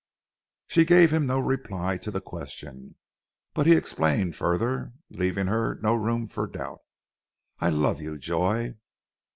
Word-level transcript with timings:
She 0.65 0.83
gave 0.83 1.13
him 1.13 1.27
no 1.27 1.39
reply 1.39 1.97
to 1.99 2.09
the 2.09 2.21
question, 2.21 2.95
but 3.53 3.67
he 3.67 3.75
explained 3.75 4.35
further, 4.35 4.93
leaving 5.11 5.45
her 5.45 5.77
no 5.83 5.93
room 5.93 6.27
for 6.27 6.47
doubt. 6.47 6.79
"I 7.59 7.69
love 7.69 8.01
you, 8.01 8.17
Joy. 8.17 8.77